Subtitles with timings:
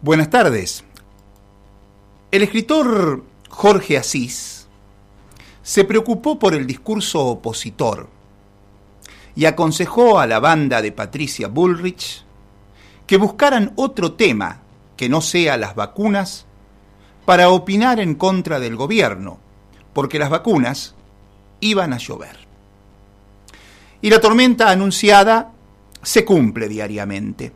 [0.00, 0.84] Buenas tardes.
[2.30, 4.68] El escritor Jorge Asís
[5.60, 8.08] se preocupó por el discurso opositor
[9.34, 12.24] y aconsejó a la banda de Patricia Bullrich
[13.08, 14.60] que buscaran otro tema
[14.96, 16.46] que no sea las vacunas
[17.24, 19.40] para opinar en contra del gobierno,
[19.94, 20.94] porque las vacunas
[21.58, 22.38] iban a llover.
[24.00, 25.50] Y la tormenta anunciada
[26.02, 27.52] se cumple diariamente.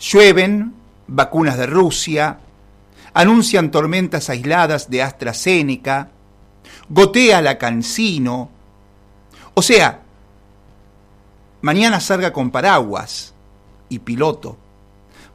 [0.00, 0.77] Llueven
[1.08, 2.38] vacunas de Rusia,
[3.14, 6.10] anuncian tormentas aisladas de AstraZeneca,
[6.88, 8.50] gotea la Cancino.
[9.54, 10.02] O sea,
[11.62, 13.34] mañana salga con paraguas
[13.88, 14.56] y piloto,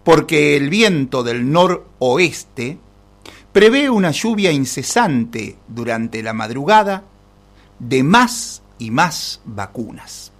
[0.03, 2.77] porque el viento del noroeste
[3.51, 7.03] prevé una lluvia incesante durante la madrugada
[7.79, 10.31] de más y más vacunas.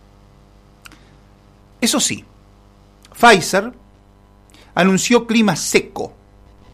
[1.82, 2.24] Eso sí,
[3.20, 3.74] Pfizer
[4.76, 6.14] anunció clima seco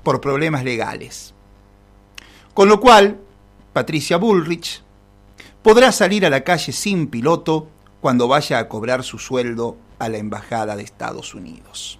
[0.03, 1.33] por problemas legales.
[2.53, 3.19] Con lo cual,
[3.73, 4.83] Patricia Bullrich
[5.61, 7.67] podrá salir a la calle sin piloto
[8.01, 11.99] cuando vaya a cobrar su sueldo a la Embajada de Estados Unidos.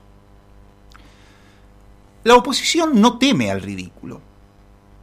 [2.23, 4.22] La oposición no teme al ridículo.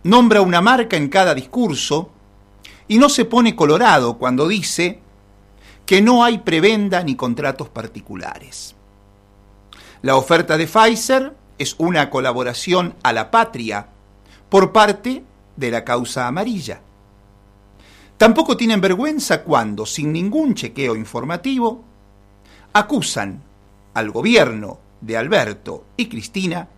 [0.03, 2.11] Nombra una marca en cada discurso
[2.89, 5.01] y no se pone colorado cuando dice
[5.85, 8.76] que no hay prebenda ni contratos particulares.
[10.07, 13.89] La oferta de Pfizer es una colaboración a la patria
[14.49, 15.25] por parte
[15.57, 16.81] de la causa amarilla.
[18.17, 21.83] Tampoco tienen vergüenza cuando, sin ningún chequeo informativo,
[22.73, 23.43] acusan
[23.95, 26.69] al gobierno de Alberto y Cristina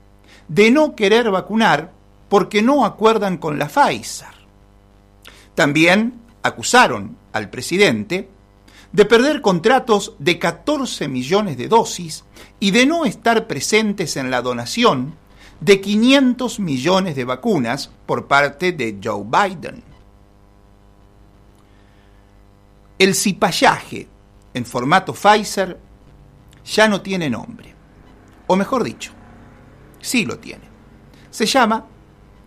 [0.48, 1.92] de no querer vacunar
[2.30, 4.32] porque no acuerdan con la Pfizer.
[5.54, 8.30] También acusaron al presidente
[8.92, 12.24] de perder contratos de 14 millones de dosis
[12.58, 15.14] y de no estar presentes en la donación
[15.60, 19.82] de 500 millones de vacunas por parte de Joe Biden.
[22.98, 24.08] El cipallaje
[24.54, 25.78] en formato Pfizer
[26.64, 27.74] ya no tiene nombre.
[28.46, 29.12] O mejor dicho,
[30.00, 30.64] sí lo tiene.
[31.30, 31.84] Se llama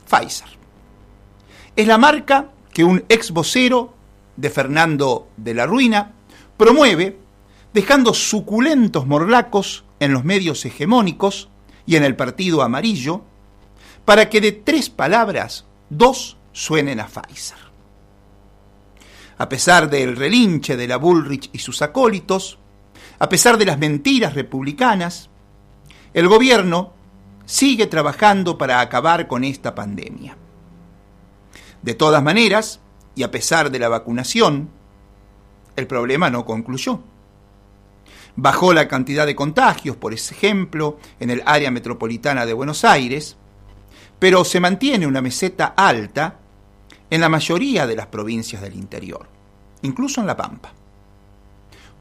[0.10, 0.50] Pfizer.
[1.76, 3.94] Es la marca que un ex vocero
[4.36, 6.14] de Fernando de la Ruina
[6.62, 7.18] promueve
[7.74, 11.50] dejando suculentos morlacos en los medios hegemónicos
[11.88, 13.24] y en el partido amarillo,
[14.06, 17.58] para que de tres palabras, dos suenen a Pfizer.
[19.40, 22.60] A pesar del relinche de la Bullrich y sus acólitos,
[23.18, 25.32] a pesar de las mentiras republicanas,
[26.14, 26.94] el gobierno
[27.46, 30.38] sigue trabajando para acabar con esta pandemia.
[31.82, 32.82] De todas maneras,
[33.16, 34.70] y a pesar de la vacunación,
[35.82, 37.02] el problema no concluyó.
[38.36, 43.36] Bajó la cantidad de contagios, por ejemplo, en el área metropolitana de Buenos Aires,
[44.20, 46.38] pero se mantiene una meseta alta
[47.10, 49.28] en la mayoría de las provincias del interior,
[49.82, 50.72] incluso en La Pampa.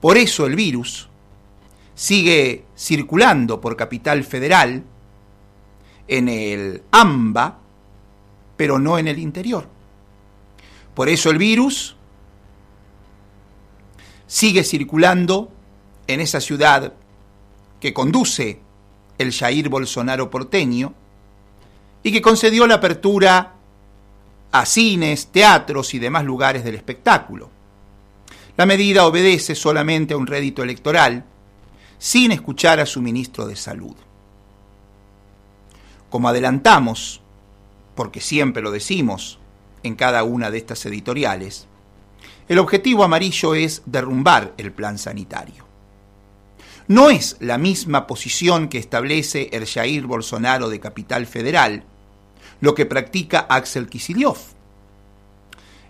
[0.01, 1.09] Por eso el virus
[1.95, 4.85] sigue circulando por Capital Federal,
[6.07, 7.59] en el AMBA,
[8.57, 9.69] pero no en el interior.
[10.95, 11.97] Por eso el virus
[14.31, 15.51] sigue circulando
[16.07, 16.93] en esa ciudad
[17.81, 18.61] que conduce
[19.19, 20.95] el Jair Bolsonaro porteño
[22.05, 23.55] y que concedió la apertura
[24.53, 27.51] a cines, teatros y demás lugares del espectáculo.
[28.57, 31.25] La medida obedece solamente a un rédito electoral,
[31.99, 33.97] sin escuchar a su ministro de Salud.
[36.09, 37.21] Como adelantamos,
[37.97, 39.41] porque siempre lo decimos
[39.83, 41.67] en cada una de estas editoriales,
[42.51, 45.65] el objetivo amarillo es derrumbar el plan sanitario.
[46.89, 51.85] No es la misma posición que establece el Jair Bolsonaro de Capital Federal,
[52.61, 54.55] lo que practica Axel Kicillof.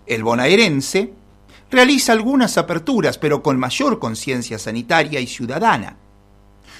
[0.05, 1.11] El bonaerense
[1.71, 5.97] realiza algunas aperturas, pero con mayor conciencia sanitaria y ciudadana.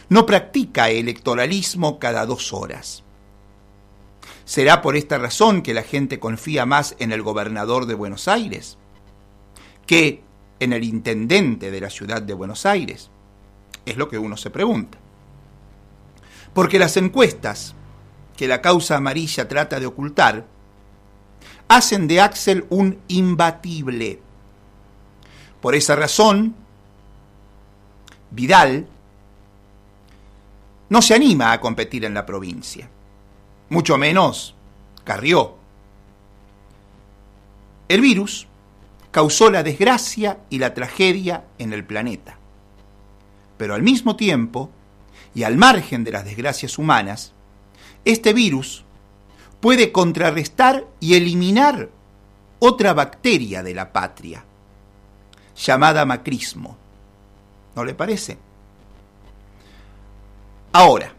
[0.09, 3.03] No practica electoralismo cada dos horas.
[4.45, 8.77] ¿Será por esta razón que la gente confía más en el gobernador de Buenos Aires?
[9.91, 10.23] Que
[10.61, 13.09] en el intendente de la ciudad de Buenos Aires?
[13.85, 14.97] Es lo que uno se pregunta.
[16.53, 17.75] Porque las encuestas
[18.37, 20.45] que la causa amarilla trata de ocultar
[21.67, 24.21] hacen de Axel un imbatible.
[25.59, 26.55] Por esa razón,
[28.29, 28.87] Vidal
[30.87, 32.89] no se anima a competir en la provincia,
[33.67, 34.55] mucho menos
[35.03, 35.57] Carrió.
[37.89, 38.47] El virus
[39.11, 42.37] causó la desgracia y la tragedia en el planeta.
[43.57, 44.71] Pero al mismo tiempo,
[45.35, 47.33] y al margen de las desgracias humanas,
[48.05, 48.83] este virus
[49.59, 51.89] puede contrarrestar y eliminar
[52.59, 54.43] otra bacteria de la patria,
[55.55, 56.77] llamada macrismo.
[57.75, 58.37] ¿No le parece?
[60.73, 61.13] Ahora,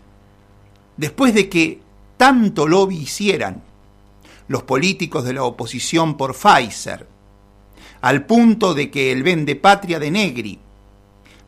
[0.97, 1.81] después de que
[2.17, 3.62] tanto lobby hicieran
[4.49, 7.06] los políticos de la oposición por Pfizer,
[8.02, 10.58] al punto de que el vende patria de Negri,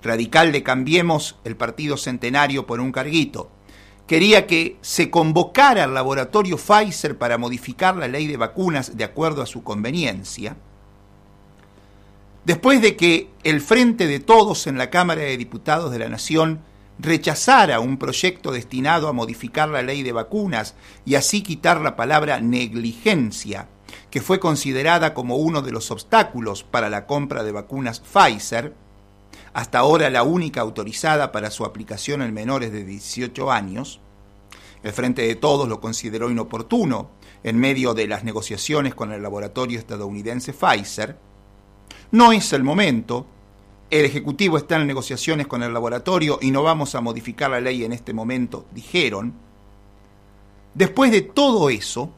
[0.02, 3.50] radical de Cambiemos el Partido Centenario por un carguito,
[4.06, 9.42] quería que se convocara al laboratorio Pfizer para modificar la ley de vacunas de acuerdo
[9.42, 10.56] a su conveniencia,
[12.44, 16.60] después de que el Frente de Todos en la Cámara de Diputados de la Nación
[17.00, 22.40] rechazara un proyecto destinado a modificar la ley de vacunas y así quitar la palabra
[22.40, 23.66] negligencia,
[24.14, 28.72] que fue considerada como uno de los obstáculos para la compra de vacunas Pfizer,
[29.52, 33.98] hasta ahora la única autorizada para su aplicación en menores de 18 años.
[34.84, 37.10] El Frente de Todos lo consideró inoportuno
[37.42, 41.18] en medio de las negociaciones con el laboratorio estadounidense Pfizer.
[42.12, 43.26] No es el momento.
[43.90, 47.82] El Ejecutivo está en negociaciones con el laboratorio y no vamos a modificar la ley
[47.82, 49.34] en este momento, dijeron.
[50.72, 52.12] Después de todo eso,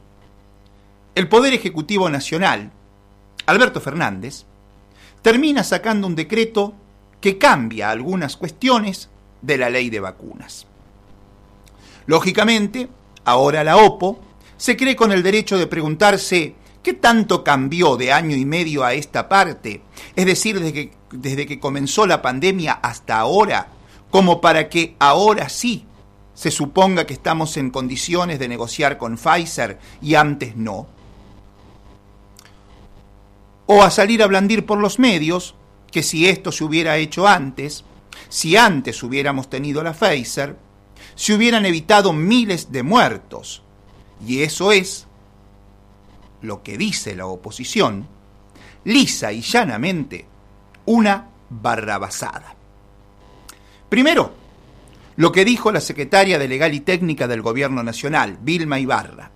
[1.17, 2.69] el Poder Ejecutivo Nacional,
[3.47, 4.45] Alberto Fernández,
[5.23, 6.75] termina sacando un decreto
[7.19, 9.09] que cambia algunas cuestiones
[9.41, 10.67] de la ley de vacunas.
[12.05, 12.87] Lógicamente,
[13.25, 14.19] ahora la OPO
[14.57, 16.53] se cree con el derecho de preguntarse
[16.83, 19.81] qué tanto cambió de año y medio a esta parte,
[20.15, 23.69] es decir, desde que, comenzó la pandemia hasta ahora,
[24.11, 25.83] como para que ahora sí
[26.35, 30.95] se suponga que estamos en condiciones de negociar con Pfizer y antes no.
[33.67, 35.55] O a salir a blandir por los medios
[35.91, 37.83] que si esto se hubiera hecho antes,
[38.29, 40.57] si antes hubiéramos tenido la Pfizer,
[41.15, 43.61] se hubieran evitado miles de muertos.
[44.25, 45.07] Y eso es
[46.41, 48.07] lo que dice la oposición,
[48.83, 50.25] lisa y llanamente,
[50.85, 52.55] una barrabasada.
[53.89, 54.33] Primero,
[55.15, 59.31] lo que dijo la secretaria de Legal y Técnica del Gobierno Nacional, Vilma Ibarra,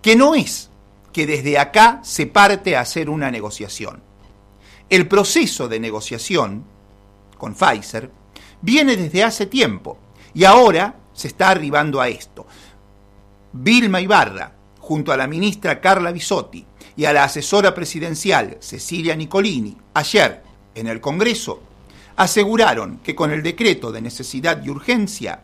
[0.00, 0.70] que no es
[1.12, 4.02] que desde acá se parte a hacer una negociación.
[4.88, 6.64] El proceso de negociación
[7.36, 8.10] con Pfizer
[8.62, 9.98] viene desde hace tiempo
[10.34, 12.46] y ahora se está arribando a esto.
[13.52, 16.64] Vilma Ibarra, junto a la ministra Carla Bisotti
[16.96, 20.42] y a la asesora presidencial Cecilia Nicolini, ayer
[20.74, 21.62] en el Congreso,
[22.16, 25.42] aseguraron que con el decreto de necesidad y urgencia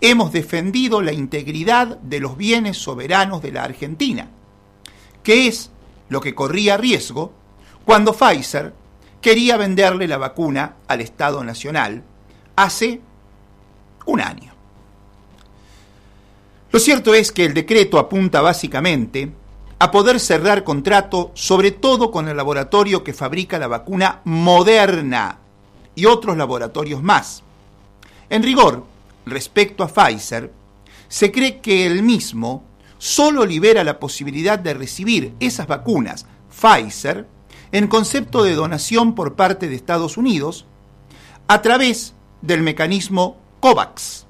[0.00, 4.28] hemos defendido la integridad de los bienes soberanos de la Argentina,
[5.24, 5.70] que es
[6.08, 7.32] lo que corría riesgo
[7.84, 8.72] cuando Pfizer
[9.20, 12.04] quería venderle la vacuna al Estado Nacional
[12.54, 13.00] hace
[14.06, 14.52] un año.
[16.70, 19.32] Lo cierto es que el decreto apunta básicamente
[19.78, 25.38] a poder cerrar contrato sobre todo con el laboratorio que fabrica la vacuna Moderna
[25.94, 27.42] y otros laboratorios más.
[28.28, 28.84] En rigor,
[29.24, 30.52] respecto a Pfizer,
[31.08, 32.64] se cree que el mismo
[33.04, 37.28] solo libera la posibilidad de recibir esas vacunas Pfizer
[37.70, 40.64] en concepto de donación por parte de Estados Unidos
[41.46, 44.24] a través del mecanismo COVAX.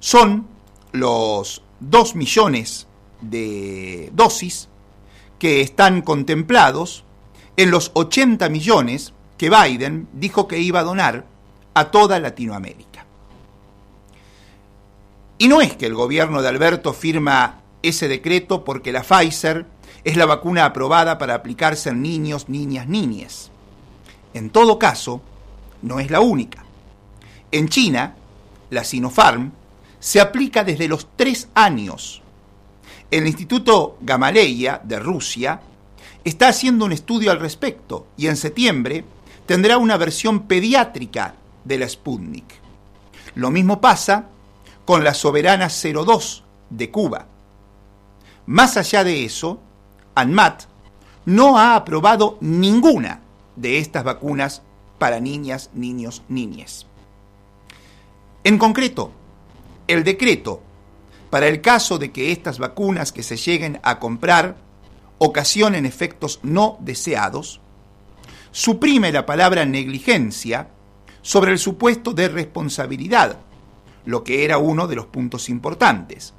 [0.00, 0.48] Son
[0.90, 2.88] los 2 millones
[3.20, 4.68] de dosis
[5.38, 7.04] que están contemplados
[7.56, 11.26] en los 80 millones que Biden dijo que iba a donar
[11.74, 13.06] a toda Latinoamérica.
[15.38, 19.66] Y no es que el gobierno de Alberto firma ese decreto porque la Pfizer
[20.04, 23.50] es la vacuna aprobada para aplicarse en niños, niñas, niñes.
[24.32, 25.22] En todo caso,
[25.82, 26.64] no es la única.
[27.52, 28.16] En China,
[28.70, 29.52] la Sinopharm
[30.00, 32.22] se aplica desde los tres años.
[33.10, 35.60] El Instituto Gamaleya de Rusia
[36.24, 39.04] está haciendo un estudio al respecto y en septiembre
[39.46, 42.44] tendrá una versión pediátrica de la Sputnik.
[43.34, 44.26] Lo mismo pasa
[44.84, 47.26] con la Soberana 02 de Cuba.
[48.46, 49.60] Más allá de eso,
[50.14, 50.64] ANMAT
[51.26, 53.20] no ha aprobado ninguna
[53.56, 54.62] de estas vacunas
[54.98, 56.86] para niñas, niños, niñes.
[58.44, 59.12] En concreto,
[59.86, 60.62] el decreto
[61.34, 64.56] para el caso de que estas vacunas que se lleguen a comprar
[65.18, 67.60] ocasionen efectos no deseados,
[68.52, 70.68] suprime la palabra negligencia
[71.22, 73.38] sobre el supuesto de responsabilidad,
[74.04, 76.34] lo que era uno de los puntos importantes,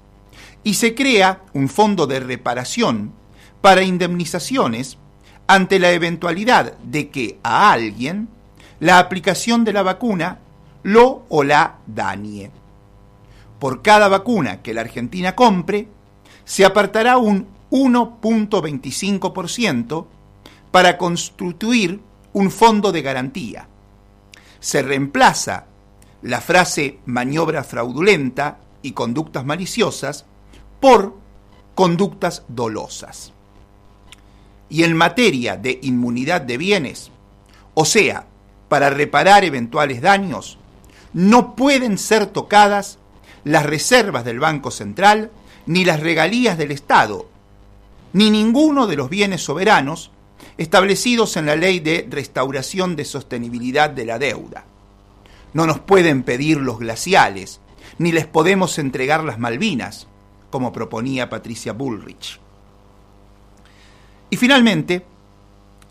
[0.66, 3.14] y se crea un fondo de reparación
[3.62, 4.98] para indemnizaciones
[5.48, 8.28] ante la eventualidad de que a alguien
[8.80, 10.40] la aplicación de la vacuna
[10.82, 12.50] lo o la dañe.
[13.60, 15.88] por cada vacuna que la Argentina compre,
[16.44, 20.06] se apartará un 1.25%
[20.72, 22.02] para constituir
[22.34, 23.70] un fondo de garantía.
[24.60, 25.68] Se reemplaza
[26.22, 30.26] la frase maniobra fraudulenta y conductas maliciosas
[30.86, 31.16] por
[31.74, 33.34] conductas dolosas.
[34.70, 37.10] Y en materia de inmunidad de bienes,
[37.74, 38.28] o sea,
[38.70, 40.60] para reparar eventuales daños,
[41.12, 43.00] no pueden ser tocadas
[43.44, 45.32] las reservas del Banco Central,
[45.66, 47.26] ni las regalías del Estado,
[48.14, 50.12] ni ninguno de los bienes soberanos
[50.60, 54.66] establecidos en la Ley de Restauración de Sostenibilidad de la Deuda.
[55.52, 57.60] No nos pueden pedir los glaciales,
[57.98, 60.10] ni les podemos entregar las Malvinas,
[60.56, 62.40] como proponía Patricia Bullrich.
[64.30, 65.06] Y finalmente,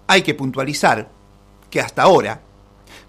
[0.06, 1.10] hay que puntualizar
[1.68, 2.40] que hasta ahora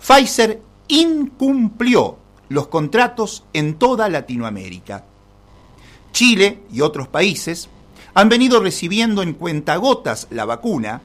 [0.06, 2.18] Pfizer incumplió
[2.50, 5.06] los contratos en toda Latinoamérica.
[6.12, 7.70] Chile y otros países
[8.14, 11.04] han venido recibiendo en cuentagotas la vacuna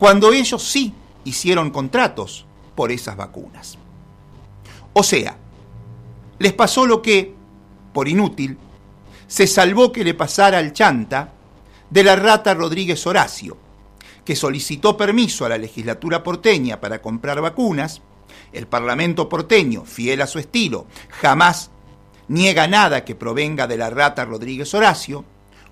[0.00, 0.92] cuando ellos sí
[1.22, 2.44] hicieron contratos
[2.74, 3.78] por esas vacunas.
[4.94, 5.36] O sea,
[6.40, 7.36] les pasó lo que,
[7.92, 8.58] por inútil,
[9.32, 11.32] se salvó que le pasara al chanta
[11.88, 13.56] de la rata Rodríguez Horacio,
[14.26, 18.02] que solicitó permiso a la legislatura porteña para comprar vacunas
[18.52, 21.70] el Parlamento porteño, fiel a su estilo, jamás
[22.28, 25.24] niega nada que provenga de la rata Rodríguez Horacio,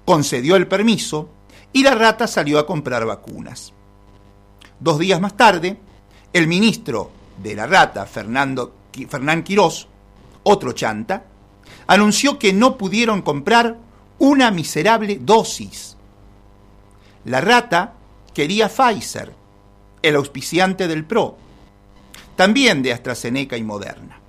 [0.06, 1.28] concedió el permiso
[1.70, 3.74] y la rata salió a comprar vacunas.
[4.78, 5.78] Dos días más tarde,
[6.32, 8.74] el ministro de la rata, Fernando,
[9.06, 9.86] Fernán Quirós,
[10.44, 11.24] otro chanta,
[11.86, 13.78] anunció que no pudieron comprar
[14.18, 15.96] una miserable dosis.
[17.24, 17.94] La rata
[18.32, 19.34] quería Pfizer,
[20.02, 21.36] el auspiciante del PRO,
[22.36, 24.20] también de AstraZeneca y Moderna.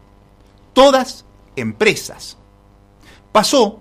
[0.74, 2.38] Todas empresas.
[3.32, 3.80] Pasó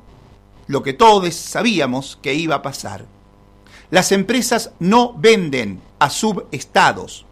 [0.67, 3.07] lo que todos sabíamos que iba a pasar.
[3.91, 7.27] Las empresas no venden a subestados.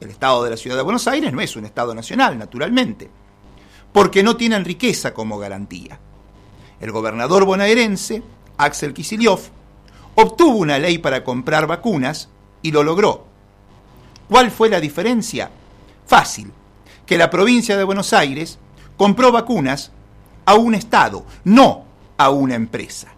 [0.00, 3.08] El Estado de la Ciudad de Buenos Aires no es un Estado nacional, naturalmente,
[3.92, 5.98] porque no tienen riqueza como garantía.
[6.80, 8.22] El gobernador bonaerense,
[8.56, 9.48] Axel Kicillof,
[10.14, 12.28] obtuvo una ley para comprar vacunas
[12.62, 13.26] y lo logró.
[14.28, 15.50] ¿Cuál fue la diferencia?
[16.12, 16.52] fácil
[17.06, 18.58] que la provincia de Buenos Aires
[18.98, 19.92] compró vacunas
[20.44, 21.84] a un Estado, no
[22.18, 23.08] a una empresa.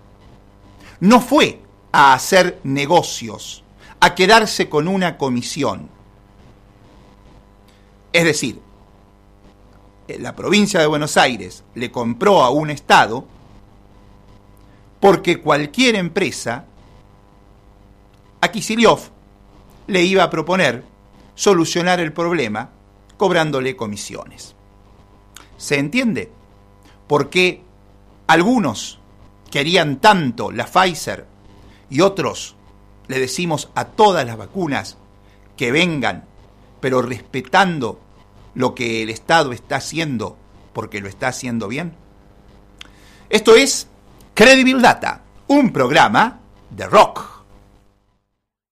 [1.00, 3.64] No fue a hacer negocios,
[3.98, 5.88] a quedarse con una comisión.
[8.12, 8.60] Es decir,
[10.08, 13.26] la provincia de Buenos Aires le compró a un Estado
[15.00, 16.66] porque cualquier empresa
[18.40, 19.00] a Kisiliov
[19.86, 20.84] le iba a proponer
[21.34, 22.70] solucionar el problema
[23.16, 24.54] cobrándole comisiones.
[25.56, 26.30] ¿Se entiende?
[27.06, 27.62] ¿Por qué
[28.26, 28.98] algunos
[29.50, 31.26] querían tanto la Pfizer
[31.90, 32.56] y otros
[33.06, 34.96] le decimos a todas las vacunas
[35.56, 36.24] que vengan,
[36.80, 38.00] pero respetando
[38.54, 40.36] lo que el Estado está haciendo
[40.72, 41.94] porque lo está haciendo bien?
[43.30, 43.88] Esto es
[44.34, 47.33] Credible Data, un programa de rock.